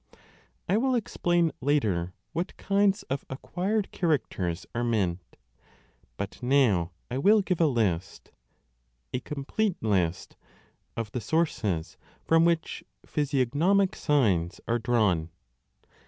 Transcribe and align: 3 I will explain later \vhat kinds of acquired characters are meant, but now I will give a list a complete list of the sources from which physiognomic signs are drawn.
3 0.13 0.19
I 0.69 0.77
will 0.77 0.95
explain 0.95 1.51
later 1.61 2.15
\vhat 2.35 2.57
kinds 2.57 3.03
of 3.03 3.23
acquired 3.29 3.91
characters 3.91 4.65
are 4.73 4.83
meant, 4.83 5.19
but 6.17 6.41
now 6.41 6.91
I 7.11 7.19
will 7.19 7.43
give 7.43 7.61
a 7.61 7.67
list 7.67 8.31
a 9.13 9.19
complete 9.19 9.77
list 9.79 10.37
of 10.97 11.11
the 11.11 11.21
sources 11.21 11.97
from 12.25 12.45
which 12.45 12.83
physiognomic 13.05 13.95
signs 13.95 14.59
are 14.67 14.79
drawn. 14.79 15.29